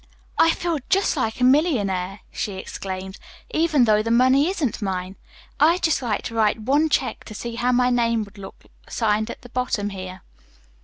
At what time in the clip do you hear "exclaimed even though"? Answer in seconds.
2.53-4.01